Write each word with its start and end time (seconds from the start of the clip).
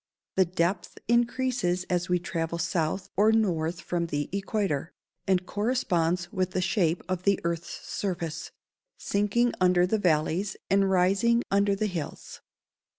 The 0.35 0.45
depth 0.45 0.97
increases 1.07 1.83
as 1.83 2.09
we 2.09 2.17
travel 2.17 2.57
south 2.57 3.11
or 3.15 3.31
north 3.31 3.81
from 3.81 4.07
the 4.07 4.29
equator, 4.35 4.93
and 5.27 5.45
corresponds 5.45 6.31
with 6.33 6.53
the 6.53 6.59
shape 6.61 7.03
of 7.07 7.21
the 7.21 7.39
earth's 7.43 7.87
surface, 7.87 8.49
sinking 8.97 9.53
under 9.61 9.85
the 9.85 9.99
valleys, 9.99 10.57
and 10.71 10.89
rising 10.89 11.43
under 11.51 11.75
the 11.75 11.85
hills. 11.85 12.41